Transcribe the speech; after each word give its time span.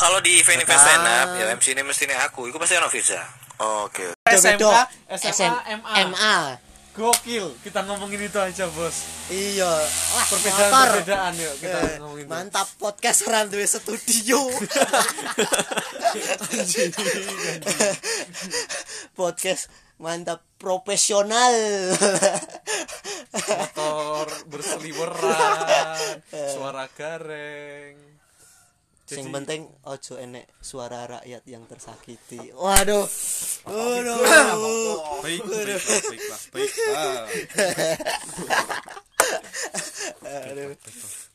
kalau 0.00 0.18
di 0.18 0.40
event-event 0.40 0.80
stand 0.80 1.04
up 1.04 1.28
ya 1.36 1.44
MC 1.52 1.76
ini 1.76 1.84
mestinya 1.84 2.16
aku 2.24 2.48
itu 2.48 2.56
pasti 2.56 2.74
ono 2.74 2.88
visa 2.88 3.20
Oke. 3.60 4.16
SMK, 4.24 4.64
SM, 5.20 5.36
SMA, 5.36 5.60
MA. 5.76 5.92
MA. 6.08 6.36
Gokil, 6.90 7.60
kita 7.60 7.84
ngomongin 7.84 8.24
itu 8.24 8.40
aja, 8.40 8.64
Bos. 8.66 9.04
Iya. 9.28 9.68
Wah, 9.68 10.24
motor. 10.24 10.32
Perbedaan-perbedaan 10.32 11.32
yuk 11.36 11.54
kita 11.60 11.78
Eh, 11.78 11.96
ngomongin 12.00 12.24
itu. 12.24 12.32
mantap 12.32 12.66
podcast 12.80 13.20
ran 13.28 13.52
duwe 13.52 13.68
studio. 13.68 14.40
podcast 19.12 19.68
mantap 20.00 20.40
profesional. 20.56 21.54
Motor 23.30 24.26
berseliweran, 24.48 26.24
suara 26.48 26.88
gareng. 26.90 28.09
Sing 29.10 29.34
penting 29.34 29.66
ojo 29.90 30.14
enek 30.22 30.46
suara 30.62 31.02
rakyat 31.02 31.42
yang 31.42 31.66
tersakiti. 31.66 32.54
Waduh. 32.54 33.10
Waduh. 33.66 34.18
Baik. 35.26 35.42
Aduh. 40.22 40.78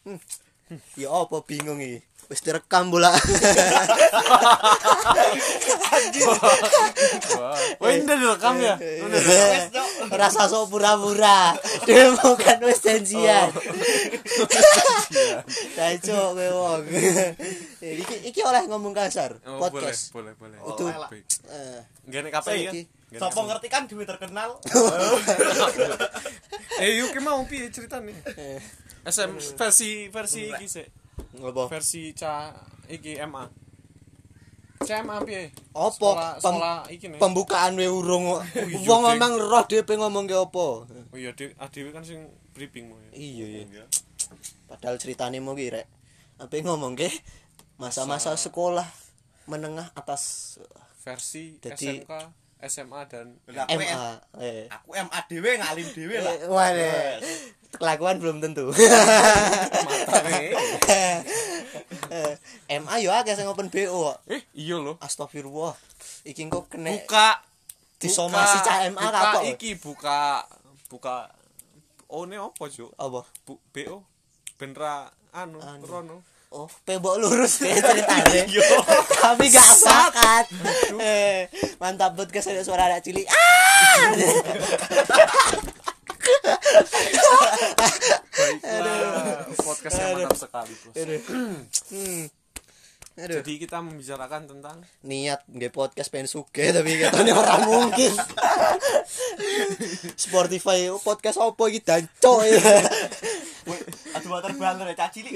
Hmm. 0.08 0.20
Ya 0.96 1.12
apa 1.12 1.44
bingung 1.44 1.84
iki? 1.84 2.00
Wis 2.32 2.42
direkam 2.42 2.90
bola. 2.90 3.12
Wah, 7.36 7.60
Wah, 7.78 7.90
ini 7.92 8.08
direkam 8.08 8.56
ya? 8.64 8.80
Udah 8.80 9.20
direkam. 9.20 9.85
Rasa 10.10 10.46
sok 10.46 10.70
pura-pura. 10.70 11.56
Demo 11.84 12.36
kan 12.36 12.60
wis 12.62 12.82
janjian. 12.82 13.50
Cacok 15.78 16.28
kowe 16.36 16.48
wong. 16.52 16.82
Iki 17.80 18.16
iki 18.30 18.42
oleh 18.42 18.66
ngomong 18.68 18.94
kasar 18.94 19.38
Oh, 19.46 19.60
podcast. 19.60 20.12
boleh, 20.12 20.34
boleh, 20.36 20.58
boleh. 20.58 20.74
Itu 20.74 20.86
eh, 21.50 21.80
Gak 22.10 22.22
nek 22.26 22.32
KPI. 22.34 22.66
Gak 23.16 23.20
Sopo 23.22 23.46
ngerti 23.46 23.68
kan 23.70 23.86
duwe 23.86 24.04
terkenal. 24.04 24.58
Eh, 26.76 27.00
yuk 27.00 27.16
ki 27.16 27.24
mau 27.24 27.40
piye 27.48 27.72
ceritane? 27.72 28.12
eh, 28.36 28.60
SM 29.08 29.40
versi 29.56 30.12
versi 30.12 30.52
iki 30.52 30.68
ngopo? 31.40 31.72
Versi 31.72 32.12
ca 32.12 32.52
iki 32.92 33.16
MA. 33.24 33.48
CMA 34.84 35.24
piye? 35.24 35.56
Apa? 35.72 36.36
Pem- 36.38 36.62
iki. 36.92 37.06
Pembukaan 37.16 37.80
we 37.80 37.88
urung. 37.88 38.28
iya, 38.52 38.84
Wong 38.84 39.08
ngomong 39.08 39.34
roh 39.40 39.64
dhewe 39.64 39.94
ngomong 39.96 40.28
ke 40.28 40.36
apa? 40.36 40.68
Oh 40.84 41.16
iya, 41.16 41.32
Dewi, 41.32 41.56
Dewi 41.72 41.90
kan 41.96 42.04
sing 42.04 42.28
briefing 42.52 42.92
mau 42.92 43.00
ya. 43.00 43.10
Iya 43.16 43.46
iya. 43.64 43.84
Padahal 44.68 45.00
ceritane 45.00 45.40
mau 45.40 45.56
ki 45.56 45.72
rek. 45.72 45.88
Apa 46.36 46.60
ngomong 46.60 47.00
ke 47.00 47.08
masa-masa 47.80 48.36
sekolah 48.36 48.86
menengah 49.48 49.96
atas 49.96 50.56
Versi 51.06 51.62
Jadi- 51.62 52.02
SMK, 52.02 52.12
SMA 52.66 53.02
dan 53.06 53.38
MA. 53.46 54.18
Eh. 54.42 54.66
Aku 54.74 54.92
MA 54.92 55.20
dhewe 55.30 55.52
ngalim 55.56 55.88
dhewe 55.94 56.18
lah. 56.18 56.34
Eh, 56.34 56.50
Waduh. 56.50 57.22
Kelakuan 57.78 58.18
belum 58.18 58.42
tentu. 58.42 58.74
matane. 59.88 60.52
Eh, 62.16 62.34
MA 62.78 62.96
yo 62.98 63.12
akeh 63.12 63.34
sing 63.34 63.44
open 63.46 63.68
BO. 63.68 64.08
kok. 64.08 64.18
eh, 64.30 64.42
iya 64.54 64.78
loh. 64.78 64.96
Astagfirullah. 64.98 65.76
Iki 66.24 66.48
kok 66.48 66.66
kena 66.68 66.96
Buka 66.96 67.44
disomasi 67.98 68.56
buka- 68.56 68.66
cah 68.66 68.78
MA 68.86 69.02
buka 69.02 69.10
kapok. 69.12 69.42
iki 69.50 69.70
buka 69.76 70.20
buka 70.88 71.16
ini 72.08 72.36
apa 72.38 72.64
cuk 72.66 72.92
apa? 72.96 73.22
Bu, 73.44 73.54
BO 73.70 73.98
benra 74.56 75.06
anu, 75.32 75.60
Anu. 75.60 75.84
Rono 75.84 76.18
Oh, 76.48 76.72
pembok 76.82 77.20
lurus 77.20 77.60
deh 77.60 77.76
ceritanya. 77.76 78.48
Tapi 79.12 79.46
gak 79.50 79.70
bakat. 79.78 80.46
Eh, 80.96 81.52
mantap 81.76 82.16
banget 82.16 82.32
ke 82.32 82.40
sana 82.40 82.64
suara 82.64 82.88
anak 82.88 83.04
cilik. 83.04 83.28
Ah! 83.28 84.08
baiklah 88.36 89.46
podcastnya 89.60 90.06
mantap 90.14 90.38
sekali 90.38 90.74
bos 90.84 90.96
Aduh. 90.96 91.22
Hmm. 91.30 92.26
Aduh. 93.16 93.40
jadi 93.40 93.52
kita 93.64 93.80
membicarakan 93.80 94.44
tentang 94.44 94.84
niat 95.08 95.40
nggak 95.48 95.72
podcast 95.72 96.12
pengen 96.12 96.28
suge 96.28 96.76
tapi 96.76 97.00
katanya 97.00 97.34
orang 97.40 97.62
mungkin 97.64 98.12
Spotify 100.24 100.92
podcast 101.00 101.40
apa 101.40 101.64
iki 101.72 101.80
danco 101.80 102.44
ya 102.44 102.60
Aduh 104.14 104.30
motor 104.30 104.52
banter 104.54 104.86
ya 104.86 104.96
caci 104.96 105.20
cilik. 105.20 105.34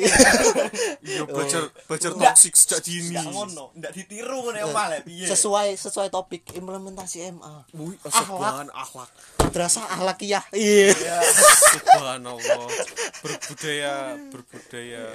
iya. 1.01 1.21
Belajar 1.25 1.65
belajar 1.85 2.11
Enggak. 2.13 2.33
toxic 2.37 2.53
sejak 2.53 2.79
dini 2.81 3.09
Enggak 3.11 3.25
ngono, 3.33 3.65
enggak 3.73 3.91
ditiru 3.91 4.37
ngono 4.45 4.57
omah 4.69 4.85
lek 4.91 5.01
piye. 5.03 5.25
sesuai 5.25 5.73
sesuai 5.73 6.07
topik 6.07 6.45
implementasi 6.53 7.33
MA 7.33 7.65
Wih, 7.73 7.97
subhan 8.05 8.69
akhlak 8.69 9.09
madrasah 9.41 9.85
ahlakiyah 9.97 10.45
iya. 10.53 10.93
Subhanallah. 11.73 12.69
Berbudaya 13.19 13.93
berbudaya. 14.29 15.05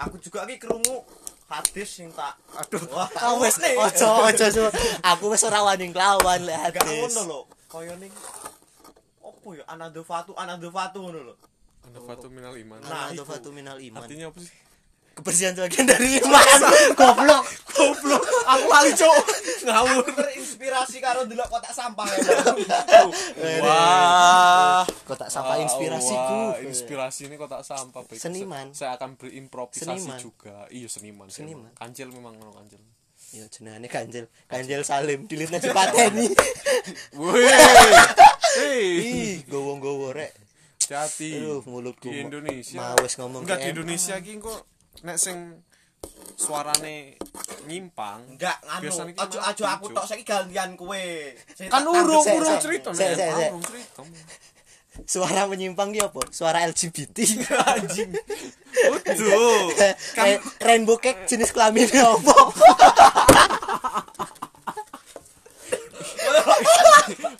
Aku 0.00 0.16
juga 0.16 0.48
iki 0.48 0.56
krungu 0.58 1.04
hadis 1.46 1.88
sing 1.90 2.08
tak 2.16 2.38
aduh. 2.56 2.80
Wah 2.88 3.10
Ah, 3.18 3.36
wes 3.36 3.60
ojo 3.60 4.08
ojo 4.24 4.64
aku 5.02 5.24
wes 5.28 5.42
ora 5.44 5.60
wani 5.60 5.92
nglawan 5.92 6.48
lek 6.48 6.72
Gak 6.72 6.80
hadis. 6.88 7.12
ngono 7.12 7.20
lho. 7.28 7.40
Kaya 7.68 7.92
ning 8.00 8.08
opo 9.20 9.52
ya 9.52 9.62
anado 9.68 10.00
fatu 10.00 10.32
anado 10.32 10.72
fatu 10.72 11.04
ngono 11.04 11.20
lho. 11.28 11.34
Anda 11.82 11.98
fatu 12.00 12.26
minal 12.28 12.54
iman. 12.54 12.78
Nah, 12.80 13.08
Ana 13.08 13.16
iku. 13.16 13.24
fatu 13.26 13.48
minal 13.50 13.76
iman. 13.78 14.00
Artinya 14.00 14.28
apa 14.28 14.38
sih? 14.38 14.52
Kebersihan 15.10 15.52
sebagian 15.52 15.84
dari 15.84 16.16
iman. 16.18 16.60
Goblok. 16.94 17.44
Goblok. 17.68 18.22
Aku 18.46 18.64
lali 18.66 18.92
cok 18.92 19.14
ngawur. 19.60 20.00
Aku 20.00 20.12
terinspirasi 20.14 20.96
karo 20.98 21.26
delok 21.26 21.50
kotak 21.50 21.72
sampah 21.72 22.06
ya. 22.06 22.20
wah. 23.60 24.82
Kotak 25.04 25.28
sampah 25.28 25.56
inspirasiku 25.60 26.36
Wah, 26.46 26.62
inspirasi 26.62 27.26
ini 27.26 27.34
kotak 27.34 27.62
sampah 27.62 28.06
baik 28.06 28.20
Seniman. 28.20 28.70
saya 28.70 28.94
akan 28.94 29.18
berimprovisasi 29.18 29.98
Seniman. 29.98 30.18
juga. 30.18 30.56
Iya 30.70 30.86
seniman. 30.86 31.26
Seniman. 31.28 31.70
kancil 31.74 32.08
memang 32.08 32.38
no 32.38 32.52
kancil. 32.52 32.78
Ya 33.30 33.46
jenengane 33.46 33.86
Kanjel, 33.86 34.26
Kanjel 34.44 34.82
Salim, 34.82 35.30
dilitnya 35.30 35.62
dipateni. 35.62 36.34
woi 37.14 37.46
hei 38.58 38.82
Ih, 38.98 39.34
gowo-gowo 39.46 40.10
rek. 40.10 40.34
Hati 40.96 41.38
Aduh, 41.38 41.62
mulutku. 41.66 42.10
di 42.10 42.18
Indonesia 42.20 42.78
Mau 42.80 42.98
wis 43.00 43.14
ngomong 43.16 43.42
enggak 43.46 43.62
di. 43.62 43.70
Indonesia 43.70 44.14
ki 44.18 44.32
kok 44.38 44.60
nek 45.06 45.16
sing 45.16 45.62
suarane 46.34 47.14
nyimpang 47.68 48.34
Enggak 48.34 48.56
anu, 48.66 48.90
aja 49.14 49.38
aja 49.44 49.64
aku 49.76 49.92
tok 49.92 50.04
saiki 50.04 50.24
gantian 50.24 50.74
kowe. 50.74 51.04
Kan 51.68 51.82
urung 51.84 52.24
urung 52.24 52.56
cerita 52.58 52.90
nek 52.90 53.52
urung 53.52 53.62
cerita 53.62 54.02
Suara 55.00 55.48
menyimpang 55.48 55.96
ki 55.96 56.00
apa? 56.02 56.20
Suara 56.28 56.60
LGBT. 56.68 57.16
anjing 57.56 58.10
Waduh 58.90 59.72
Ra- 60.12 60.42
Rainbow 60.60 61.00
cake 61.00 61.24
jenis 61.24 61.54
kelaminnya 61.54 62.04
apa? 62.04 62.34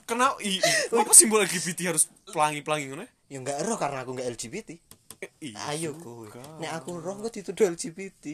kenapa 0.08 0.36
i, 0.42 0.58
i, 0.58 0.72
apa 0.90 1.12
simbol 1.14 1.42
LGBT 1.42 1.94
harus 1.94 2.10
pelangi-pelangi 2.28 2.86
ngono 2.90 3.06
ya? 3.30 3.38
enggak 3.38 3.62
roh 3.62 3.78
karena 3.78 4.02
aku 4.02 4.10
enggak 4.18 4.28
LGBT. 4.34 4.70
Eh, 5.20 5.30
iya 5.52 5.56
Ayo 5.70 5.94
kowe. 5.94 6.26
Nek 6.58 6.72
aku 6.82 6.98
roh 6.98 7.14
kok 7.22 7.30
dituduh 7.30 7.70
LGBT. 7.70 8.24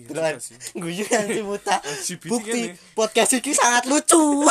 Iya 0.00 0.06
Beneran. 0.10 0.40
sih. 0.42 0.56
Guyu 0.74 1.04
anti 1.14 1.40
muta. 1.46 1.78
Bukti 2.32 2.74
kan 2.74 2.74
ya. 2.74 2.96
podcast 2.98 3.30
ini 3.38 3.52
sangat 3.54 3.84
lucu. 3.86 4.18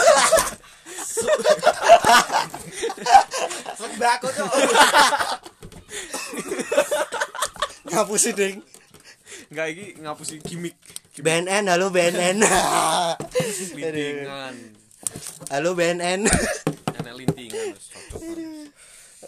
sembako 3.80 4.28
cok. 4.32 4.52
Ngapusi 7.90 8.32
ding. 8.38 8.62
Enggak 9.50 9.68
iki 9.74 9.86
ngapusi 9.98 10.36
gimmick 10.46 10.78
gimmick 11.10 11.26
BNN, 11.26 11.66
halo 11.74 11.90
BNN. 11.90 12.38
lintingan 13.74 14.56
halo 15.50 15.74
BNN. 15.74 16.22
enek 17.02 17.14
lintingan. 17.18 17.74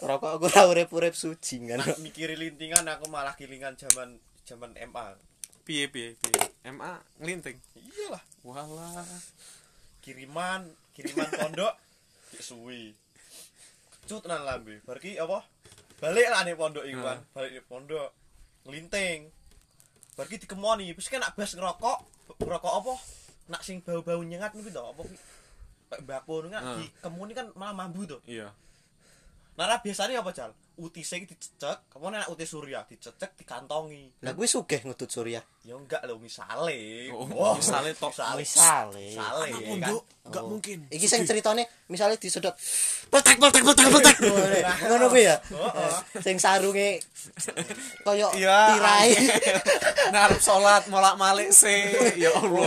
Rokok 0.02 0.30
aku 0.34 0.44
ora 0.50 0.62
urip-urip 0.66 1.14
suci 1.14 1.62
kan. 1.62 1.78
Nak 1.78 2.02
mikiri 2.02 2.34
lintingan 2.34 2.82
aku 2.90 3.06
malah 3.06 3.38
kilingan 3.38 3.78
zaman 3.78 4.18
zaman 4.42 4.74
MA. 4.90 5.14
piye 5.62 5.86
piye 5.86 6.18
piye 6.18 6.42
MA 6.74 6.98
ngelinting 7.22 7.54
Iyalah, 7.78 8.18
walah 8.42 9.06
kiriman, 10.02 10.66
kiriman 10.90 11.30
pondok 11.30 11.70
ya 12.34 12.42
suwi. 12.42 12.98
Cut 14.10 14.26
nang 14.26 14.42
lambe. 14.42 14.82
Ki 14.98 15.14
apa? 15.22 15.46
Balik 16.02 16.26
lah 16.34 16.42
nih 16.42 16.58
pondok 16.58 16.82
iku 16.82 17.06
kan. 17.06 17.22
Balik 17.30 17.50
nih 17.54 17.64
pondok. 17.70 18.10
Ngelinting. 18.66 19.30
Ki 20.18 20.36
dikemoni, 20.42 20.90
wis 20.98 21.06
kan 21.06 21.22
nak 21.22 21.38
bas 21.38 21.54
ngerokok, 21.54 21.98
ngerokok 22.42 22.74
apa? 22.82 22.94
Nak 23.54 23.62
sing 23.62 23.78
bau-bau 23.86 24.18
nyengat 24.22 24.54
niku 24.58 24.70
to, 24.70 24.82
apa 24.82 25.02
mbako 25.92 26.42
niku 26.42 26.56
kan 26.56 26.62
Hmm. 26.64 26.78
dikemoni 26.80 27.32
kan 27.36 27.46
malah 27.52 27.74
mambu 27.84 28.08
to. 28.08 28.18
iya 28.24 28.48
Nara 29.52 29.76
biasanya 29.78 30.20
apa, 30.20 30.32
Cal? 30.32 30.52
utise 30.72 31.20
iki 31.20 31.28
dicecek 31.28 31.84
apa 31.84 32.06
nek 32.08 32.32
utis 32.32 32.48
surya 32.48 32.80
dicecek 32.82 33.36
dikantongi 33.36 34.24
Lah 34.24 34.32
kuwi 34.32 34.48
sugih 34.48 34.80
ngudut 34.80 35.04
Surya. 35.04 35.44
ya 35.62 35.76
enggak 35.76 36.00
lho 36.02 36.16
misale 36.16 37.12
Oh, 37.12 37.28
Wah, 37.28 37.54
misale 37.54 37.92
tok. 37.92 38.08
misale 38.08 38.40
Misale. 38.40 39.04
misale 39.04 39.46
kan 39.52 39.62
pondok 39.62 40.02
enggak 40.24 40.42
Oh. 40.42 40.48
mungkin. 40.48 40.78
Iki 40.88 41.06
sing 41.06 41.22
ceritane 41.22 41.68
misalnya 41.86 42.16
disedot 42.16 42.56
petek 43.06 43.36
petek 43.36 43.62
petek 43.62 43.86
petek. 43.86 44.16
Ngono 44.82 45.06
kuwi 45.06 45.22
ya. 45.22 45.36
Heeh. 45.44 45.92
Sing 46.18 46.40
sarunge 46.40 46.98
koyo 48.00 48.32
Iya. 48.32 48.58
tirai. 48.72 49.12
Narep 50.16 50.40
salat 50.40 50.88
molak-malik 50.88 51.52
sih. 51.52 51.92
Ya 52.16 52.32
Allah. 52.32 52.64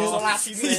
isolasi 0.00 0.50
nih 0.54 0.72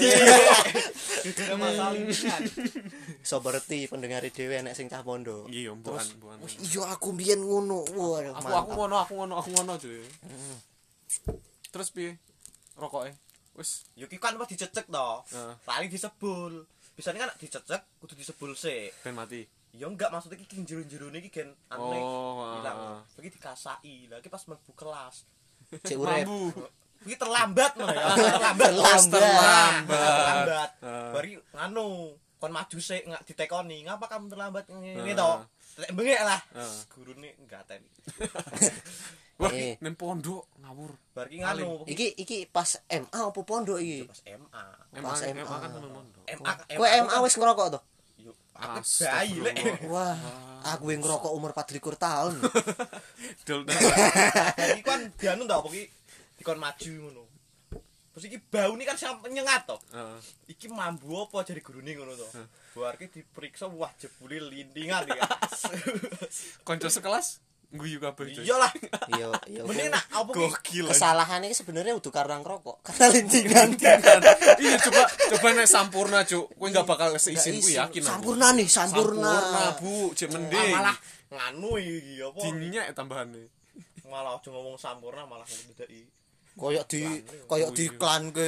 Itu 1.28 1.44
masalah 1.54 1.92
ini 1.92 2.16
Seperti 3.22 3.86
pendengar 3.86 4.24
dhewe 4.24 4.56
enek 4.58 4.74
sing 4.74 4.88
cah 4.88 5.02
pondok. 5.02 5.46
Iya, 5.48 5.72
bukan, 5.72 6.02
bukan. 6.18 6.38
Iya 6.48 6.84
aku 6.90 7.12
biyen 7.12 7.40
ngono. 7.40 7.84
Waduh, 7.90 8.34
Aku 8.34 8.48
aku 8.50 8.72
ngono, 8.76 8.96
aku 8.98 9.14
ngono, 9.16 9.34
aku 9.38 9.50
ngono 9.52 9.74
cuy. 9.76 10.02
Terus 11.70 11.90
piye? 11.90 12.18
Rokoke. 12.76 13.12
Wis 13.54 13.84
Yuki 13.94 14.16
kan 14.16 14.34
pas 14.34 14.48
dicecek 14.48 14.88
Heeh. 14.88 15.54
paling 15.62 15.92
disebul 15.92 16.64
biasanya 16.96 17.28
kan 17.28 17.32
dicecek 17.36 17.82
kudu 18.00 18.16
disebul 18.16 18.52
sih 18.54 18.88
ben 19.04 19.12
mati. 19.14 19.44
ya 19.70 19.86
enggak 19.86 20.10
maksudnya 20.10 20.36
iki 20.36 20.64
jero-jero 20.64 21.12
iki 21.14 21.30
gen 21.30 21.52
aneh 21.70 22.00
Oh, 22.00 22.56
hilang 22.56 22.78
ah. 22.98 23.00
iki 23.16 23.30
dikasai 23.30 24.08
lagi 24.08 24.26
pas 24.26 24.42
mlebu 24.42 24.72
kelas 24.74 25.28
Cek 25.76 25.94
urip. 25.94 26.26
Iki 27.04 27.16
terlambat 27.16 27.72
ya 27.76 27.86
terlambat 28.18 28.70
Terlambat. 28.72 29.12
terlambat 29.92 30.70
Ah. 30.80 31.12
bari 31.12 31.36
nganu 31.52 32.16
kon 32.40 32.50
maju 32.50 32.78
sih 32.80 33.04
nggak 33.04 33.24
ditekoni 33.24 33.84
ngapa 33.84 34.08
kamu 34.08 34.26
terlambat 34.28 34.66
ini 34.68 35.12
toh 35.14 35.44
Tetek 35.70 35.92
bengek 35.92 36.22
lah 36.22 36.40
Ah. 36.52 36.80
gurune 36.90 37.36
enggak 37.38 37.64
ten 37.66 37.84
Wah, 39.40 39.48
Eh. 39.50 39.80
ning 39.80 39.96
pondok 39.96 40.52
ngawur. 40.60 40.92
bari 41.16 41.40
nganu 41.40 41.88
Iki 41.88 42.12
iki 42.18 42.44
pas 42.46 42.76
MA 42.86 43.08
apa 43.08 43.40
pondok 43.40 43.80
iki? 43.80 44.04
pas 44.04 44.20
MA 44.28 44.64
Pas 45.00 45.20
MA. 45.24 45.44
kan 45.48 45.70
nang 45.72 45.88
pondok. 45.90 46.24
MA 46.28 46.52
Kowe 46.70 46.88
MA 47.08 47.16
wis 47.24 47.36
ngerokok 47.36 47.68
to? 47.72 47.80
Yuk, 48.20 48.36
aku 48.54 48.80
bayi 48.84 49.36
lek 49.40 49.56
Wah, 49.88 50.20
aku 50.68 50.92
yang 50.92 51.00
ngerokok 51.00 51.32
umur 51.32 51.56
24 51.56 51.72
tahun. 51.96 52.34
Dol. 53.48 53.64
Jadi 54.60 54.82
kan 54.84 55.08
dianu 55.16 55.48
tau 55.48 55.64
ki 55.66 55.88
dikon 56.36 56.60
maju 56.60 56.92
ngono. 57.00 57.24
Terus 58.20 58.36
iki 58.36 58.44
bau 58.52 58.76
ini 58.76 58.84
kan 58.84 59.00
sampe 59.00 59.32
nyengat 59.32 59.64
to. 59.64 59.80
Heeh. 59.96 60.20
Iki 60.52 60.68
mambu 60.76 61.24
apa 61.24 61.48
jadi 61.48 61.64
gurune 61.64 61.96
ngono 61.96 62.20
to. 62.20 62.28
Bar 62.76 63.00
ki 63.00 63.08
diperiksa 63.08 63.72
wah 63.72 63.88
jebule 63.96 64.44
lintingan 64.44 65.08
ya. 65.08 65.24
Kanca 66.68 66.92
sekelas 67.00 67.40
guyu 67.72 67.96
kabeh 68.04 68.36
cuy. 68.36 68.44
Iyalah. 68.44 68.76
Iya, 69.16 69.32
iya. 69.48 69.62
Mending 69.64 69.88
nak 69.88 70.04
apa 70.12 70.36
ki 70.36 70.40
Gokil. 70.52 70.86
Kesalahan 70.92 71.48
ini 71.48 71.56
sebenarnya 71.56 71.96
udah 71.96 72.12
karena 72.12 72.44
ngerokok, 72.44 72.78
karena 72.92 73.08
lintingan. 73.08 73.70
Iya 74.60 74.76
coba 74.84 75.02
coba 75.08 75.48
nek 75.56 75.68
sampurna 75.72 76.20
cuk. 76.28 76.60
Kowe 76.60 76.68
enggak 76.68 76.84
bakal 76.92 77.16
seisin 77.16 77.64
ku 77.64 77.72
yakin. 77.72 78.04
Sampurna 78.04 78.52
nih, 78.52 78.68
sampurna. 78.68 79.32
Sampurna, 79.32 79.64
Bu. 79.80 80.12
Cek 80.12 80.28
mending. 80.28 80.76
malah 80.76 80.98
nganu 81.32 81.80
iki 81.80 82.20
apa? 82.20 82.40
Dinyek 82.52 82.86
tambahane. 82.92 83.48
Malah 84.12 84.36
aja 84.36 84.52
ngomong 84.52 84.76
sampurna 84.76 85.24
malah 85.24 85.48
ngedeki. 85.48 86.19
Koyok 86.60 86.86
di 86.92 87.02
koyok 87.48 87.72
di 87.72 87.86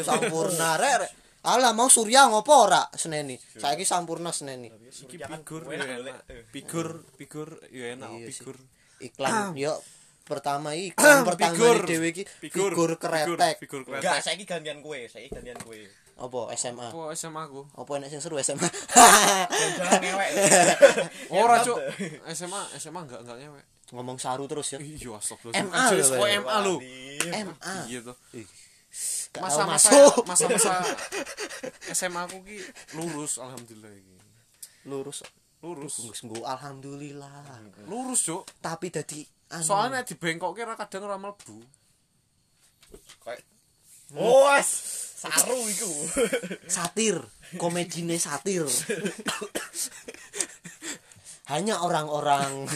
sampurna 0.03 0.75
rek. 0.81 1.07
Alah 1.41 1.73
mau 1.73 1.89
Surya 1.89 2.29
ngopo 2.29 2.69
ora 2.69 2.85
seneni. 2.93 3.33
Saiki 3.39 3.81
sampurna 3.87 4.29
seneni. 4.35 4.69
Iki 4.69 5.17
figur 5.17 5.65
enak 5.71 5.87
enak. 5.89 6.15
Figur 6.53 7.01
figur 7.17 7.49
ya 7.71 7.95
enak 7.97 8.11
figur. 8.29 8.59
Iklan 9.01 9.55
yo 9.63 9.73
pertama 10.21 10.77
iklan 10.77 11.25
pertama 11.33 11.55
Figur. 11.57 11.87
dhewe 11.89 12.07
iki 12.13 12.23
Figur, 12.27 12.99
kretek. 12.99 13.57
Enggak, 13.89 14.21
saiki 14.21 14.45
gantian 14.45 14.85
kowe, 14.85 14.99
saiki 15.09 15.33
gantian 15.33 15.57
kowe. 15.63 15.73
Apa 16.21 16.53
SMA? 16.53 16.93
Apa 16.93 17.17
SMA 17.17 17.41
aku? 17.49 17.65
Apa 17.73 17.91
enek 17.97 18.13
sing 18.13 18.21
seru 18.21 18.37
SMA? 18.37 18.69
Ngewek. 19.97 20.29
Ora 21.33 21.57
Enak 21.57 21.65
cuk. 21.65 21.77
tuh. 21.81 22.31
SMA 22.37 22.61
SMA 22.77 22.99
enggak 23.01 23.19
enggak 23.25 23.37
nyewek. 23.41 23.65
Ngomong 23.91 24.17
saru 24.17 24.47
terus 24.47 24.71
ya. 24.71 24.79
Iya 24.79 25.19
astagfirullah. 25.19 25.67
MA 25.67 25.83
lho, 25.91 26.03
kok. 26.07 26.27
MA 26.43 26.55
lu. 26.63 26.75
MA. 27.27 27.75
Iya 27.87 27.99
tuh. 28.01 28.15
Gak 29.31 29.39
tau 29.39 29.47
Masa-masa 29.47 29.87
masuk. 29.91 30.23
masa-masa 30.27 30.71
SMA 31.95 32.27
aku 32.27 32.43
ki 32.43 32.59
lurus 32.95 33.39
alhamdulillah 33.39 33.91
iki. 33.91 34.15
lurus. 34.83 35.23
Lurus. 35.61 35.93
Sungguh 36.11 36.43
alhamdulillah. 36.43 37.47
Lurus 37.87 38.27
cuk. 38.27 38.43
Tapi 38.59 38.91
dadi 38.91 39.23
anu, 39.51 39.63
Soalnya 39.63 40.03
di 40.03 40.15
bengkok 40.19 40.51
kira 40.51 40.75
kadang 40.75 41.07
ora 41.07 41.15
mlebu. 41.15 41.59
Kayak 43.23 43.43
Oh, 44.11 44.51
wes. 44.51 44.67
Saru 45.23 45.55
iku. 45.71 45.87
satir, 46.75 47.15
komedine 47.55 48.19
satir. 48.19 48.67
Hanya 51.51 51.79
orang-orang 51.79 52.67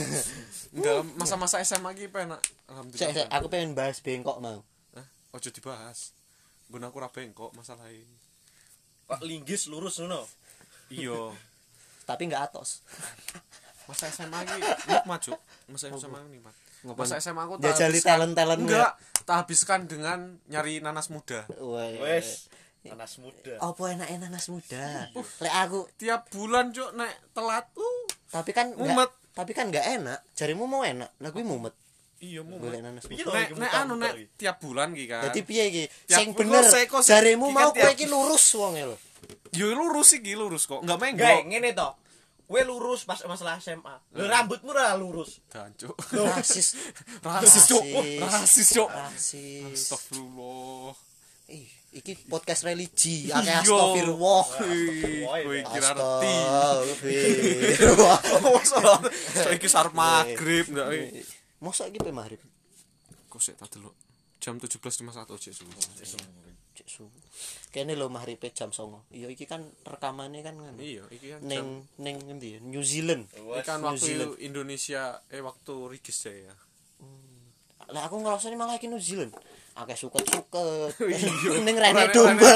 Enggak 0.75 1.07
masa-masa 1.15 1.57
SMA 1.61 1.91
ki 1.93 2.07
penak. 2.07 2.41
Cek, 2.41 2.67
Alhamdulillah. 2.67 3.13
cek, 3.15 3.27
aku 3.31 3.47
pengen 3.47 3.71
bahas 3.73 3.97
bengkok 3.99 4.37
mau. 4.37 4.59
Hah? 4.93 5.05
Ojo 5.31 5.49
dibahas. 5.49 6.11
Gun 6.67 6.83
aku 6.83 6.95
ora 6.97 7.07
bengkok 7.07 7.53
masalahnya. 7.53 8.03
Kok 9.05 9.21
linggis 9.21 9.65
lurus 9.65 9.97
ngono. 9.97 10.27
Iya. 10.87 11.31
Tapi 12.03 12.27
nggak 12.27 12.43
atos. 12.45 12.83
Masa 13.87 14.09
SMA 14.09 14.39
ki 14.41 14.57
nikmat 14.85 15.19
cuk. 15.21 15.39
Masa 15.67 15.87
SMA 15.89 16.17
ki 16.19 16.29
nikmat. 16.33 16.55
Masa 16.85 17.17
SMA 17.17 17.41
aku 17.41 17.55
tak 17.55 17.71
Jajali 17.71 17.97
habiskan- 17.97 18.09
talent-talent 18.11 18.61
Enggak, 18.61 18.91
tak 19.23 19.35
habiskan 19.39 19.79
dengan 19.85 20.19
nyari 20.45 20.81
nanas 20.81 21.07
muda. 21.07 21.45
Wes. 21.97 22.49
Nanas 22.81 23.17
muda. 23.17 23.57
Apa 23.57 23.95
enak-enak 23.95 24.29
nanas 24.29 24.45
muda? 24.47 25.09
Lek 25.39 25.55
aku, 25.55 25.89
Tiap 25.95 26.29
bulan 26.29 26.69
cuk 26.69 26.93
nek 26.93 27.13
telat 27.31 27.65
uh 27.71 28.01
tapi 28.27 28.51
kan 28.51 28.69
nggak- 28.69 28.89
Mumet. 28.91 29.11
Tapi 29.35 29.51
kan 29.51 29.67
nggak 29.67 29.85
enak. 29.99 30.19
Jarimu 30.31 30.63
mau 30.63 30.81
enak, 30.81 31.11
lah 31.19 31.29
kuwi 31.29 31.43
mumet. 31.43 31.75
iya 32.23 32.39
mau. 32.41 32.55
Nanas 32.57 33.03
Nek 33.11 33.51
nek 33.59 33.71
anu 33.75 33.99
nek 33.99 34.39
tiap 34.39 34.63
bulan 34.63 34.95
ki 34.95 35.05
kan. 35.05 35.27
Jadi 35.29 35.39
piye 35.43 35.63
iki? 35.67 35.83
Tiap 36.07 36.17
Sing 36.17 36.27
bener. 36.31 36.63
Jarimu 37.03 37.51
iki 37.51 37.53
mau 37.53 37.69
kan 37.69 37.75
kowe 37.75 37.83
tiap- 37.83 37.93
iki 37.93 38.05
lurus 38.07 38.45
wonge 38.55 38.83
lho. 38.87 38.97
Yo 39.51 39.75
lurus 39.75 40.15
iki 40.15 40.31
lurus 40.33 40.63
kok. 40.65 40.81
Enggak 40.81 40.97
Gak, 40.97 41.03
menggok. 41.03 41.41
ngene 41.51 41.69
to. 41.75 41.89
Kowe 42.47 42.61
lurus 42.63 43.03
pas 43.03 43.19
masalah 43.27 43.59
SMA. 43.59 43.95
Lho 44.15 44.25
rambutmu 44.25 44.71
ora 44.71 44.95
lurus. 44.95 45.43
Dancuk. 45.51 45.93
Rasis. 46.15 46.79
Rasis 47.19 47.63
cuk. 47.67 47.83
Rasis. 47.83 48.21
Rasis 48.23 48.67
cuk. 48.71 48.89
Rasis. 48.89 49.75
Astagfirullah. 49.75 50.95
Ih, 51.51 51.69
iki 51.95 52.13
podcast 52.27 52.67
religi. 52.67 53.31
Akeh 53.31 53.47
Iya. 53.47 53.63
astagfirullah. 53.63 54.45
Ih, 54.67 55.23
Kowe 55.23 55.57
kira 55.63 55.89
ngerti. 55.95 56.33
Astagfirullah. 56.35 58.19
So 59.35 59.49
iki 59.57 59.67
sarep 59.71 59.93
magrib 59.95 60.65
ndak 60.69 60.87
iki. 60.91 61.21
Mosok 61.63 61.87
iki 61.89 61.99
pe 61.99 62.11
maghrib. 62.11 62.41
Kok 63.31 63.39
sik 63.39 63.55
tak 63.55 63.71
delok. 63.71 63.95
Jam 64.43 64.59
17.51 64.59 65.41
cek 65.41 65.53
suwi. 65.55 65.73
Cek 66.75 66.87
subuh. 66.91 67.23
Kene 67.71 67.95
lho 67.95 68.11
maghrib 68.11 68.37
jam 68.51 68.69
09.00. 68.69 69.15
Iya 69.15 69.27
iki 69.31 69.47
kan 69.47 69.63
rekamane 69.87 70.43
kan 70.43 70.53
ngono. 70.53 70.75
Iya, 70.77 71.07
iki 71.09 71.31
kan 71.31 71.39
Ning 71.47 71.87
ning 71.97 72.15
ngendi 72.19 72.49
ya? 72.55 72.59
New 72.61 72.83
Zealand. 72.83 73.25
iki 73.31 73.63
kan 73.63 73.79
waktu. 73.79 74.35
Indonesia 74.43 75.23
eh 75.31 75.39
waktu 75.39 75.73
Rigis 75.87 76.19
ya. 76.27 76.53
Lah 77.93 78.09
aku 78.09 78.17
ngrasane 78.17 78.57
malah 78.57 78.77
iki 78.77 78.89
New 78.89 79.01
Zealand. 79.01 79.33
Akeh 79.75 79.97
suket-suket. 79.99 80.95
Iya. 81.11 81.59
Ning 81.61 81.75
rene 81.75 82.07
domba. 82.15 82.47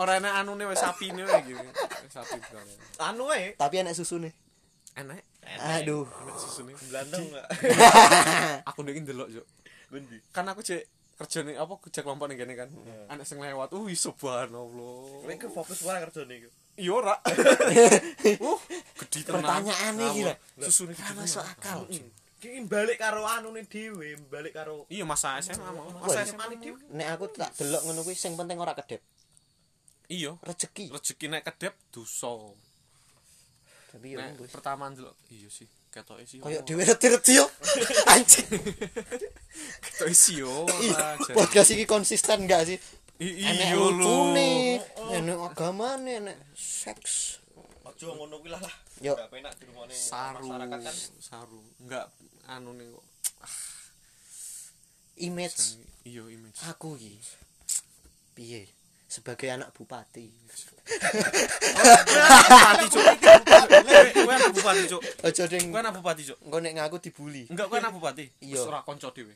Ora 0.00 0.16
enak 0.16 0.32
anune 0.42 0.64
wis 0.66 0.80
sapine 0.80 1.22
wae 1.22 1.44
iki. 1.44 1.52
Sapi 2.08 2.40
kan. 2.40 2.64
Anu 3.12 3.28
wae. 3.28 3.52
Tapi 3.54 3.84
enek 3.84 3.92
susune. 3.92 4.32
Enak. 4.96 5.20
Aduh. 5.76 6.08
Enak 6.08 6.36
susune. 6.40 6.72
Blandong 6.88 7.24
enggak? 7.28 7.46
Aku 8.72 8.80
ndek 8.82 9.04
ndelok 9.04 9.28
yo. 9.28 9.42
Bendi. 9.92 10.16
Kan 10.32 10.48
aku 10.48 10.64
cek 10.64 10.88
kerja 11.20 11.44
nih 11.44 11.54
apa 11.60 11.76
kerja 11.78 12.00
kelompok 12.00 12.26
nih 12.32 12.40
gini 12.40 12.56
kan. 12.56 12.72
Anak 13.12 13.28
sing 13.28 13.36
lewat. 13.36 13.68
Uh, 13.76 13.92
subhanallah. 13.92 15.22
Kowe 15.22 15.34
ke 15.36 15.48
fokus 15.52 15.84
wae 15.84 16.00
kerjane 16.00 16.40
iku. 16.40 16.48
Iya 16.80 16.92
ora. 16.96 17.14
uh, 18.48 18.60
gede 19.04 19.20
tenan. 19.28 19.44
Pertanyaan 19.44 19.94
iki 20.00 20.20
lho. 20.24 20.34
Susune 20.64 20.96
Ora 20.96 21.12
gede. 21.12 21.20
masuk 21.20 21.44
akal. 21.44 21.84
Ki 22.42 22.58
balik 22.66 22.98
karo 22.98 23.22
anune 23.22 23.62
dhewe, 23.70 24.18
balik 24.26 24.50
karo 24.50 24.82
Iya 24.90 25.06
masa 25.06 25.38
SMA 25.38 25.70
mau. 25.70 25.86
Masa 26.02 26.26
SMA 26.26 26.50
dhewe. 26.58 26.74
Nek 26.90 27.14
aku 27.14 27.30
tak 27.30 27.54
delok 27.54 27.86
ngono 27.86 28.02
kuwi 28.02 28.18
sing 28.18 28.34
penting 28.34 28.58
ora 28.58 28.74
kedep. 28.74 28.98
Iya. 30.10 30.34
Rezeki. 30.42 30.90
Rezeki 30.90 31.30
nek 31.30 31.46
kedep 31.46 31.78
dosa. 31.94 32.34
Tapi 33.94 34.16
yo 34.16 34.18
Nek 34.18 34.42
wis. 34.42 34.50
pertama 34.50 34.90
ndelok 34.90 35.14
iya 35.30 35.46
sih. 35.46 35.70
Ketoke 35.94 36.26
sih. 36.26 36.42
Kayak 36.42 36.66
dhewe 36.66 36.82
reti-reti 36.82 37.38
yo. 37.38 37.46
Anjing. 38.16 38.48
ketoke 39.78 40.10
sih 40.10 40.42
yo. 40.42 40.66
Podcast 41.38 41.70
iki 41.78 41.86
konsisten 41.86 42.42
enggak 42.42 42.66
sih? 42.66 42.78
Iya 43.22 43.78
lho. 43.78 44.34
enek 45.14 45.38
agamane, 45.38 46.18
enek 46.18 46.36
seks. 46.58 47.38
Ojo 47.82 48.14
ngono 48.14 48.38
kuwi 48.38 48.50
lah 48.54 48.62
lah. 48.62 48.74
Yuk. 49.02 49.16
Gak 49.18 49.30
penak 49.34 49.52
saru 49.90 50.46
masyarakat 50.46 50.78
kan. 50.86 50.96
saru. 51.18 51.60
Enggak 51.82 52.06
anu 52.46 52.70
nih 52.78 52.86
kok 52.94 53.04
image. 55.18 55.82
Iya 56.06 56.22
image. 56.30 56.58
Aku 56.70 56.94
iki 56.98 57.18
piye? 58.34 58.70
Sebagai 59.10 59.50
anak 59.50 59.74
bupati. 59.76 60.30
Bupati 62.48 62.86
cuk. 62.88 63.04
Kowe 64.14 64.34
anak 64.34 64.52
bupati 64.54 64.82
cuk. 64.88 65.02
Ojo 65.02 65.42
ding. 65.50 65.66
Kowe 65.68 65.80
anak 65.82 65.94
bupati 65.98 66.22
cuk. 66.26 66.38
Engko 66.46 66.58
nek 66.62 66.72
ngaku 66.78 66.96
dibully 67.02 67.42
enggak 67.50 67.66
kowe 67.66 67.78
anak 67.82 67.92
bupati. 67.92 68.24
Iya. 68.40 68.62
Wis 68.62 68.70
ora 68.70 68.80
kanca 68.86 69.10
dhewe. 69.10 69.34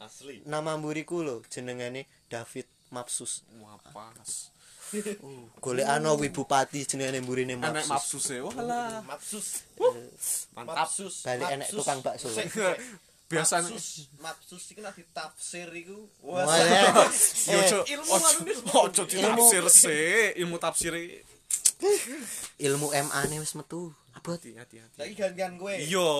Asli. 0.00 0.40
nama 0.48 0.80
mburiku 0.80 1.20
lho 1.20 1.44
jenengane 1.52 2.08
David 2.32 2.64
Mapsus. 2.90 3.44
Wah 3.60 3.76
pas 3.92 4.50
golek 5.64 5.86
ana 5.86 6.12
wi 6.18 6.28
bupati 6.28 6.86
jenengane 6.86 7.20
mburine 7.20 7.54
Mapsus. 7.56 7.88
Mapsus 7.88 8.26
e. 8.30 8.38
Walah 8.40 9.02
Mapsus. 9.06 9.46
mantap 10.56 10.76
Mapsus. 10.76 11.14
balik 11.24 11.48
enek 11.50 11.68
Mapsus. 11.68 11.78
tukang 11.78 12.00
bakso. 12.02 12.28
Sik, 12.28 12.50
biasanya 13.30 13.70
Mapsus, 13.70 14.10
mapsus 14.18 14.62
iki 14.74 14.80
nek 14.82 14.94
ditafsir 14.98 15.68
iku. 15.74 15.98
Wah. 16.26 16.42
Yo 17.46 17.80
Eh, 17.86 17.94
ilmu 17.94 18.14
ojo 18.74 19.02
ditafsir 19.06 19.64
sih 19.70 20.34
ilmu 20.42 20.56
tafsir 20.58 20.94
e. 20.98 21.22
ilmu 22.58 22.90
MA 22.90 23.20
ne 23.30 23.36
wis 23.40 23.54
metu. 23.54 23.94
Abot. 24.14 24.36
Hati 24.36 24.52
hati 24.58 24.76
hati. 24.82 24.96
Saiki 24.98 25.14
gantian 25.14 25.54
kowe. 25.58 25.70
iya 25.72 26.10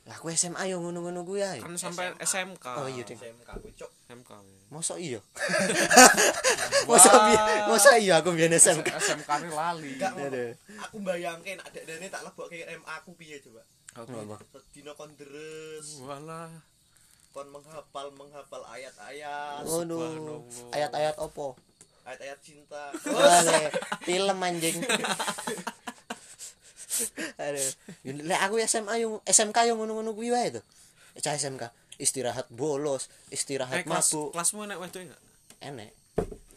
lah 0.00 0.16
kowe 0.16 0.32
SMA 0.32 0.64
yo 0.66 0.80
ngono-ngono 0.80 1.22
kuwi 1.22 1.40
ae 1.40 1.60
kan 1.60 1.76
sampai 1.76 2.10
SMK 2.18 2.64
Oh, 2.74 2.86
iya, 2.86 3.04
Ding. 3.04 3.14
SMK 3.16 3.48
kowe 3.52 3.70
cuk. 3.70 3.90
SMK 4.06 4.30
mosok 4.70 4.98
iya 4.98 5.20
mosok 6.88 7.14
bi- 7.26 7.42
mosok 7.66 7.94
iya 7.96 8.14
aku 8.18 8.30
biyen 8.32 8.52
SMK 8.52 8.86
SMK 8.88 9.28
ini 9.40 9.50
lali. 9.50 9.92
Aku 10.80 10.96
bayangke 11.00 11.54
nek 11.54 11.68
dene 11.74 12.06
tak 12.06 12.22
lebokke 12.22 12.58
MA 12.72 12.92
aku 12.96 13.12
piye 13.14 13.38
coba. 13.40 13.62
Apa? 13.92 14.38
Sedina 14.70 14.94
kon 14.94 15.10
deres, 15.14 15.98
walah 16.00 16.46
kon 17.30 17.46
menghafal 17.46 18.10
menghafal 18.14 18.62
ayat-ayat, 18.66 19.62
Ngono. 19.62 19.94
Subhanallah. 19.94 20.74
Ayat-ayat 20.74 21.14
opo? 21.18 21.54
ayat-ayat 22.00 22.38
cinta. 22.40 22.90
Wale, 23.04 23.70
film 24.08 24.38
anjing. 24.40 24.78
Aduh. 27.42 27.70
Aku 28.48 28.54
SMA 28.64 28.94
yo 29.02 29.20
SMK 29.24 29.68
yo 29.68 29.74
ngono-ngono 29.76 30.12
kuwi 30.12 30.30
wae 30.32 30.54
to. 30.54 30.60
Cah 31.20 31.34
SMK 31.34 31.68
istirahat 32.00 32.48
bolos, 32.48 33.12
eh 33.28 33.36
istirahat 33.36 33.84
kelas 33.84 34.08
mabuk. 34.08 34.32
kelasmu 34.32 34.64
enak 34.64 34.78
wedok 34.80 35.02
enggak 35.04 35.22
Enek. 35.60 35.90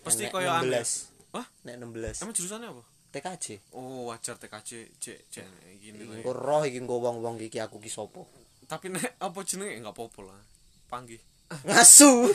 Pasti 0.07 0.31
koyo? 0.31 0.47
16. 0.47 1.35
Wah? 1.35 1.47
Nek 1.67 1.75
16. 1.83 2.23
emang 2.23 2.35
jurusannya 2.35 2.67
apa 2.71 2.83
TKJ. 3.13 3.45
oh 3.77 4.09
wajar 4.09 4.39
TKJ 4.39 4.69
cek 4.97 5.19
cek 5.29 5.45
gini 5.77 6.07
lah 6.07 6.17
ya. 6.17 6.23
Engko 6.23 6.31
roh 6.33 6.63
iki 6.63 6.79
engko 6.81 6.97
wong-wong 7.03 7.37
iki 7.43 7.59
aku 7.59 7.77
ki 7.77 7.91
sapa. 7.91 8.23
tapi 8.63 8.89
nek 8.89 9.19
apa 9.19 9.39
jenenge 9.43 9.75
enggak 9.75 9.93
apa-apa 9.93 10.19
lah 10.33 10.39
panggih 10.87 11.19
Ngasu. 11.63 12.33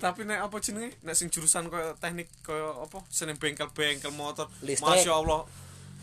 tapi 0.00 0.24
nek 0.24 0.48
apa 0.48 0.56
jenenge? 0.58 0.96
Nek 1.04 1.14
sing 1.14 1.28
jurusan 1.28 1.68
koyo 1.68 1.94
teknik 2.00 2.26
koyo 2.40 2.82
apa? 2.82 3.04
Seneng 3.12 3.36
bengkel-bengkel 3.36 4.10
motor. 4.16 4.48
Listrik. 4.64 4.86
Masya 4.88 5.12
Allah. 5.12 5.44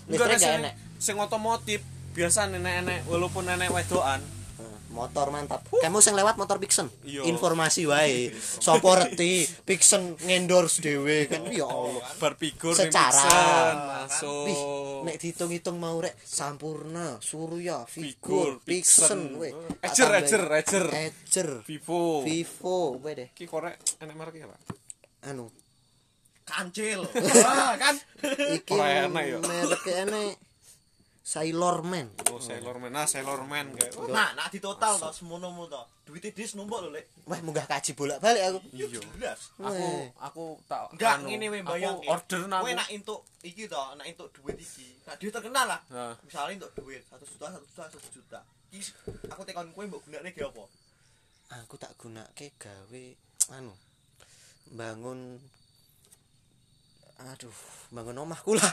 Listrik 0.08 0.38
nek 0.38 0.40
gak 0.40 0.48
sing- 0.48 0.76
sing 0.98 1.16
otomotif 1.18 1.82
biasa 2.14 2.50
nenek-nenek 2.50 3.06
walaupun 3.06 3.46
nenek 3.46 3.70
wedoan 3.70 4.22
motor 4.98 5.30
mantap. 5.30 5.62
Kamu 5.70 6.02
sing 6.02 6.18
lewat 6.18 6.34
motor 6.36 6.58
Pixen. 6.58 6.90
Iya. 7.06 7.22
Informasi 7.24 7.86
wae. 7.86 8.34
Sopo 8.34 8.98
reti 8.98 9.46
Pixen 9.62 10.18
ngendorse 10.18 10.82
dhewe 10.82 11.30
kan 11.30 11.46
ya 11.54 11.70
Allah. 11.70 12.02
berpigur 12.18 12.74
Secara. 12.74 13.22
Nixon, 13.22 14.50
Wih, 14.50 14.58
masuk 14.58 15.06
nek 15.06 15.16
dihitung-hitung 15.16 15.78
mau 15.78 16.02
rek 16.02 16.18
Sampurna, 16.18 17.22
Surya, 17.22 17.86
Figur, 17.86 18.58
Pixen. 18.66 19.38
Ejer, 19.38 19.54
Tak 19.78 19.94
tambahin. 19.94 20.24
ejer, 20.26 20.44
ejer. 20.58 20.86
Ejer, 20.90 21.50
Vivo 21.62 22.26
Vivo, 22.26 22.98
weh 22.98 23.14
deh. 23.14 23.30
ki 23.32 23.46
korek 23.46 23.78
enek 24.02 24.16
mereknya 24.16 24.50
Pak 24.50 24.60
Anu, 25.28 25.52
Kancil. 26.42 27.04
Wah, 27.44 27.76
kan. 27.84 27.96
iki 28.56 28.74
enak 28.74 29.24
ya. 29.28 29.38
merek 29.44 29.84
enek 29.86 30.32
Sailor 31.28 31.84
Man. 31.84 32.08
oh 32.32 32.40
Sailor 32.40 32.80
Man 32.80 32.88
nah 32.90 33.04
Sailor 33.04 33.44
Man 33.44 33.76
kayak 33.76 33.92
Nah, 34.08 34.32
nak 34.32 34.48
di 34.48 34.64
total 34.64 34.96
to 34.96 35.12
semono 35.12 35.52
mu 35.52 35.68
to. 35.68 35.84
Duite 36.08 36.32
dis 36.32 36.56
numpuk 36.56 36.80
lho, 36.80 36.90
Lek. 36.90 37.04
Wah, 37.28 37.36
munggah 37.44 37.68
kaji 37.68 37.92
bolak-balik 37.92 38.48
aku. 38.48 38.60
iya 38.72 38.88
Jelas. 38.88 39.52
aku 39.60 39.84
aku 40.16 40.44
tak 40.64 40.88
Enggak 40.96 41.28
ngene 41.28 41.52
we 41.52 41.60
aku 41.60 41.68
bayang. 41.68 42.00
order 42.08 42.42
nang 42.48 42.64
Kowe 42.64 42.72
nak 42.72 42.88
entuk 42.88 43.20
iki 43.44 43.68
to, 43.68 43.76
nak 43.76 44.08
entuk 44.08 44.32
duit 44.32 44.56
iki. 44.56 44.88
Nak 45.04 45.20
duit 45.20 45.34
terkenal 45.36 45.68
lah. 45.68 45.80
Nah. 45.92 46.16
Misalnya 46.24 46.64
entuk 46.64 46.72
duit 46.80 47.04
1 47.04 47.20
juta, 47.20 47.52
1 47.52 47.60
juta, 47.60 47.84
1 47.92 48.16
juta. 48.16 48.40
Iki 48.72 48.90
aku 49.28 49.42
tekon 49.44 49.68
kowe 49.76 49.84
mbok 49.84 50.08
gunakne 50.08 50.32
ge 50.32 50.48
apa? 50.48 50.64
Aku 51.60 51.76
tak 51.76 51.92
gunake 52.00 52.56
gawe 52.56 53.04
anu 53.52 53.76
bangun 54.70 55.44
aduh 57.18 57.54
bangun 57.90 58.20
omahku 58.20 58.54
lah. 58.54 58.68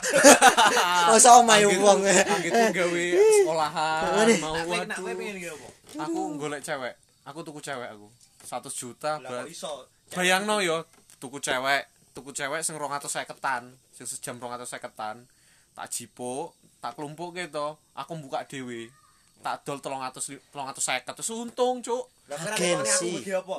Masa 1.09 1.39
omah 1.39 1.57
yo 1.57 1.71
wong. 1.79 2.03
gitu 2.43 2.61
gawe 2.75 3.03
sekolahan 3.15 4.27
mau 4.37 4.53
kowe 4.53 4.75
waduh 4.75 5.57
aku 5.97 6.19
golek 6.37 6.61
cewek. 6.61 6.93
Aku 7.25 7.39
tuku 7.41 7.59
cewek 7.59 7.89
aku. 7.89 8.07
100 8.45 8.69
juta 8.69 9.17
ber- 9.17 9.49
iso? 9.49 9.89
bayangno 10.13 10.61
yo 10.61 10.85
tuku 11.17 11.41
cewek 11.41 11.89
tuku 12.13 12.29
cewek 12.29 12.61
sing 12.61 12.77
250-an 12.77 13.73
sing 13.89 14.05
sejam 14.05 14.37
250-an 14.37 15.25
tak 15.73 15.87
jipuk 15.89 16.53
tak 16.77 16.93
klumpuk 16.93 17.33
gitu 17.33 17.73
aku 17.97 18.13
buka 18.19 18.45
dhewe. 18.45 18.93
Tak 19.41 19.65
dol 19.65 19.81
300 19.81 20.13
li- 20.29 20.43
350 20.53 21.17
terus 21.17 21.29
untung 21.31 21.81
cuk. 21.81 22.03
Kowe 22.29 22.37
nak 22.37 22.53
tekoni 22.53 23.31
aku 23.33 23.57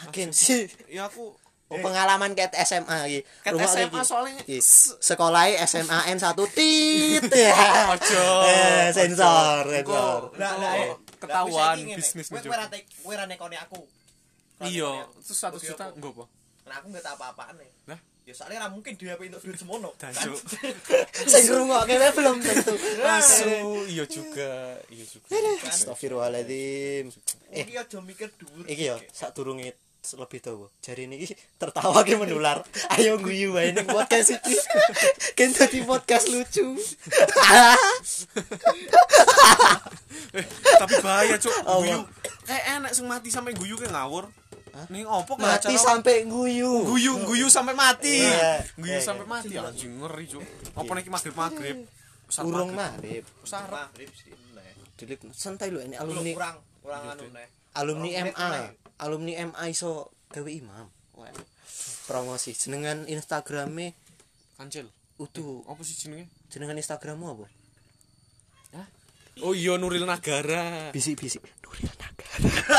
Agensi. 0.00 0.06
agensi. 0.06 0.58
Ya 0.88 1.10
aku 1.10 1.34
Oh, 1.70 1.78
pengalaman 1.78 2.34
ket 2.34 2.50
SMA 2.60 2.98
iki. 3.06 3.20
Ket 3.46 3.54
Rumah 3.54 3.70
SMA 3.70 4.00
soalnya-. 4.02 4.42
Sekolah 4.98 5.46
SMA 5.64 5.98
N1 6.10 6.34
tit 6.50 7.24
ya. 7.30 7.54
Ojo. 7.94 8.26
Eh, 8.42 8.90
sensor, 8.90 9.62
sensor. 9.64 10.20
Lah 10.34 10.50
eh. 10.74 10.90
ketahuan 11.14 11.76
bisnis 11.94 12.26
nih 12.26 12.42
kowe 12.42 12.56
ra 12.56 12.66
tek- 12.66 12.90
kowe 13.00 13.14
ra 13.14 13.22
nekoni 13.24 13.54
aku. 13.54 13.86
Iya 14.60 15.06
aku. 15.06 15.22
terus 15.22 15.38
100 15.38 15.54
Oke, 15.54 15.66
juta 15.70 15.84
apa? 15.86 15.94
enggak 15.94 16.12
apa 16.12 16.24
Nah, 16.66 16.74
aku 16.78 16.86
nggak 16.90 17.04
tahu 17.06 17.14
apa-apaan 17.16 17.54
nih. 17.56 17.70
Lah? 17.86 18.00
Ya 18.26 18.32
soalnya 18.34 18.58
ra 18.62 18.68
mungkin 18.68 18.92
dia 18.94 19.14
entuk 19.14 19.40
duit 19.40 19.58
semono. 19.58 19.90
Dan, 19.94 20.10
kan? 20.10 20.22
Cuk. 20.26 20.38
Sing 21.26 21.42
ngrungokke 21.46 21.94
wae 21.96 22.10
belum 22.12 22.36
tentu. 22.38 22.74
Asu, 23.02 23.46
iya 23.86 24.04
juga, 24.06 24.74
iya 24.86 25.04
juga. 25.06 25.26
Astagfirullahaladzim. 25.66 27.10
Eh, 27.50 27.62
Iki 27.62 27.74
aja 27.74 27.98
mikir 28.00 28.28
dhuwur. 28.34 28.64
iki 28.66 28.86
ya 28.86 28.96
sadurunge 29.10 29.74
lebih 30.16 30.40
tahu 30.40 30.66
jari 30.80 31.04
ini 31.04 31.28
tertawa 31.60 32.00
ki 32.02 32.16
menular 32.16 32.64
ayo 32.96 33.20
guyu 33.20 33.52
wae 33.52 33.70
ning 33.76 33.84
podcast 33.84 34.32
iki 34.32 34.56
kan 35.38 35.52
dadi 35.52 35.84
podcast 35.84 36.26
lucu 36.32 36.74
tapi 40.80 40.94
bahaya, 41.02 41.36
Cuk. 41.36 41.52
Oh, 41.66 41.82
Guyu. 41.82 42.06
Kayak 42.46 42.64
enak 42.80 42.92
sing 42.94 43.06
mati 43.10 43.28
sampai 43.28 43.52
guyu 43.52 43.74
kayak 43.76 43.92
ngawur. 43.92 44.30
Ning 44.88 45.04
opo 45.04 45.34
ke 45.34 45.42
mati 45.42 45.74
sampai 45.74 46.22
guyu 46.24 46.86
guyu, 46.86 47.12
guyu 47.26 47.46
sampai 47.50 47.74
mati. 47.74 48.24
Iya. 48.24 48.62
Guyu 48.78 48.96
Iya, 48.96 49.02
sampai 49.02 49.26
iya. 49.26 49.32
mati 49.34 49.54
anjing 49.58 49.92
ngeri, 50.00 50.24
Cuk. 50.30 50.44
Apa 50.78 50.90
nek 50.94 51.06
maghrib-maghrib? 51.10 51.78
Usah 52.30 52.42
urung 52.46 52.70
Usah 53.42 53.58
arep. 53.66 53.90
Maghrib 53.90 54.10
sih 54.14 54.30
nih. 54.30 55.18
Santai 55.34 55.74
lho 55.74 55.82
ini 55.82 55.98
Lu 55.98 56.06
alumni 56.06 56.32
kurang 56.36 56.56
kurang 56.80 57.02
anu 57.10 57.24
nih. 57.34 57.48
alumni 57.74 58.08
MA 58.30 58.48
alumni 59.00 59.32
MA 59.48 59.64
iso 59.66 60.12
gawe 60.28 60.46
imam 60.46 60.86
Wah. 61.16 61.32
promosi 62.06 62.52
jenengan 62.52 63.04
Instagrame 63.04 63.96
Kancil. 64.54 64.86
utuh 65.16 65.64
Apa 65.64 65.80
sih 65.82 65.96
jenenge? 65.96 66.28
jenengan 66.48 66.76
Instagrammu 66.76 67.26
apa 67.28 67.46
Oh 69.40 69.56
iya 69.56 69.80
Nuril 69.80 70.04
Nagara. 70.04 70.92
bisik-bisik 70.92 71.40
Nuril 71.64 71.88
Naga 71.96 72.28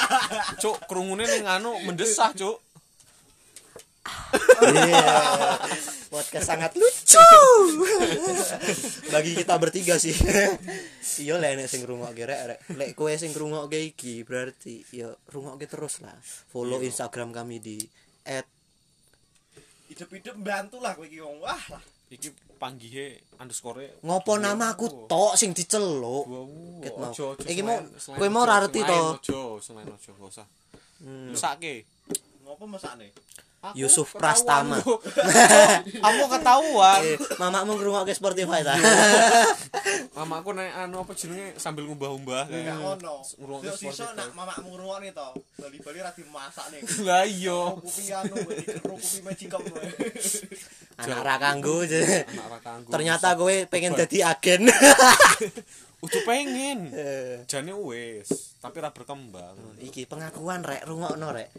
Cuk, 0.62 0.78
kerungune 0.86 1.26
ning 1.26 1.50
anu 1.50 1.74
mendesah, 1.82 2.38
Cuk. 2.38 2.62
Iya. 4.62 5.18
Podcast 6.12 6.52
sangat 6.52 6.76
lucu 6.76 7.24
bagi 9.16 9.32
kita 9.32 9.56
bertiga 9.56 9.96
sih 9.96 10.12
iya 11.24 11.40
lah 11.40 11.56
nek 11.56 11.72
sing 11.72 11.88
ngrungokke 11.88 12.28
rek 12.28 12.42
rek 12.52 12.60
lek 12.76 12.90
kowe 13.00 13.10
sing 13.16 13.32
ngrungokke 13.32 13.80
iki 13.80 14.28
berarti 14.28 14.84
ya 14.92 15.16
rungokke 15.32 15.72
terus 15.72 16.04
lah 16.04 16.20
follow 16.52 16.84
Instagram 16.84 17.32
kami 17.32 17.64
di 17.64 17.80
Hidup-hidup 19.92 20.40
bantu 20.40 20.80
lah 20.80 20.96
kowe 20.96 21.04
iki 21.04 21.20
wong. 21.20 21.44
Wah 21.44 21.60
lah. 21.68 21.84
Iki 22.08 22.32
panggihe 22.56 23.24
underscore 23.40 24.04
ngopo 24.04 24.38
nama 24.38 24.76
aku 24.76 25.08
tok 25.08 25.34
sing 25.40 25.56
diceluk 25.56 26.28
Ket 26.80 26.96
mau. 26.96 27.12
Iki 27.36 27.62
mau- 27.64 27.84
kowe 28.16 28.30
mau 28.32 28.48
ra 28.48 28.64
to? 28.68 28.80
Ojo, 29.20 29.42
selain 29.60 29.88
ojo, 29.92 30.12
gak 30.16 30.30
usah. 30.32 30.48
Hmm. 31.04 31.36
Mesake. 31.36 31.84
Ngopo 32.48 32.72
mesakne? 32.72 33.12
Aku 33.62 33.78
Yusuf 33.78 34.18
Prastama. 34.18 34.82
Aku 36.10 36.24
ketahuan. 36.34 37.02
Eh, 37.06 37.14
mamamu 37.38 37.78
ngrungokke 37.78 38.10
Spotify 38.10 38.66
ta. 38.66 38.74
Mama 40.18 40.42
aku 40.42 40.52
naik 40.58 40.74
anu 40.76 41.06
apa 41.06 41.14
jenenge 41.14 41.56
sambil 41.62 41.86
ngumbah-umbah. 41.86 42.50
Enggak 42.50 42.78
ngono. 42.82 43.22
Ngrungokne 43.38 43.70
Yo 43.70 43.74
sisa 43.78 44.10
Spotify. 44.10 44.18
nak 44.18 44.30
mamakmu 44.34 44.70
ngrungokne 44.74 45.10
to. 45.14 45.30
Bali-bali 45.62 46.00
ra 46.02 46.10
dimasak 46.10 46.66
ning. 46.74 46.84
Lah 47.06 47.22
iya. 47.22 47.62
Kupi 47.78 48.04
anu. 48.10 48.36
Anak 50.98 51.22
ra 51.22 51.36
kanggo. 51.38 51.86
je. 51.86 52.02
Anak 52.02 52.48
ra 52.50 52.60
kanggo. 52.66 52.90
Ternyata 52.90 53.38
kowe 53.38 53.56
pengen 53.70 53.94
dadi 53.94 54.26
agen. 54.26 54.74
udah 56.06 56.22
pengen. 56.26 56.90
Jane 57.46 57.74
wis, 57.78 58.58
tapi 58.58 58.82
ra 58.82 58.90
berkembang. 58.90 59.78
Iki 59.86 60.10
pengakuan 60.10 60.66
rek 60.66 60.82
rungokno 60.90 61.30
rek. 61.30 61.54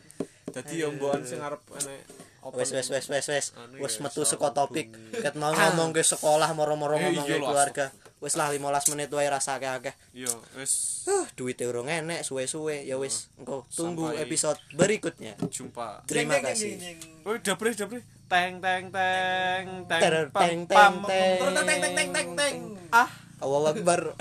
Dadi 0.53 0.75
yo 0.79 0.93
mbokan 0.93 1.25
sing 1.25 1.41
arep 1.41 1.61
enek 1.73 2.01
open- 2.43 2.59
Wes 2.59 2.71
wes 2.71 2.89
wes 2.91 3.07
wes 3.09 3.27
wes. 3.29 3.47
Wes 3.79 3.95
metu 3.99 4.23
saka 4.23 4.51
topik. 4.51 4.91
Ket 5.15 5.33
mau 5.35 5.51
ngomong 5.51 5.91
ke 5.91 6.03
sekolah 6.03 6.51
moro-moro 6.53 6.99
Eh, 6.99 7.09
ngomong 7.09 7.25
iya 7.25 7.37
ke 7.37 7.41
lho, 7.41 7.49
keluarga. 7.49 7.87
Wes 8.19 8.35
lah 8.35 8.51
15 8.51 8.91
menit 8.91 9.11
wae 9.11 9.27
rasa 9.27 9.57
akeh-akeh. 9.57 9.95
Iya, 10.13 10.31
wis 10.55 11.03
uh 11.07 11.27
duite 11.35 11.65
urung 11.65 11.87
enek 11.87 12.23
suwe-suwe. 12.23 12.83
Ya 12.83 12.99
wis 12.99 13.31
engko 13.35 13.65
tunggu 13.69 14.11
episode 14.15 14.59
berikutnya. 14.75 15.39
jumpa. 15.49 16.03
terima 16.05 16.39
kasih. 16.39 16.77
Oh, 17.23 17.39
dapre 17.39 17.73
dapre. 17.73 18.03
Teng 18.27 18.59
teng 18.59 18.91
teng 18.91 19.67
teng 19.87 20.03
teng, 20.35 20.59
teng, 20.67 20.95
teng. 21.07 21.39
Teng 21.39 21.67
teng 21.79 21.95
teng 21.95 22.09
teng 22.11 22.29
teng. 22.35 22.55
Ah, 22.91 23.07
Allahu 23.39 23.71
Akbar. 23.71 24.19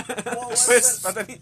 Wis 0.54 1.02
pateni. 1.02 1.42